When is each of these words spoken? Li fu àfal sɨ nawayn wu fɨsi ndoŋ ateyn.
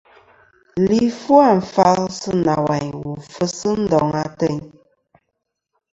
Li 0.87 0.99
fu 1.17 1.33
àfal 1.51 1.99
sɨ 2.19 2.31
nawayn 2.45 2.91
wu 3.01 3.11
fɨsi 3.33 3.69
ndoŋ 3.83 4.07
ateyn. 4.23 4.59